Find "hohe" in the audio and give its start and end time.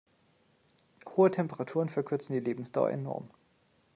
1.15-1.29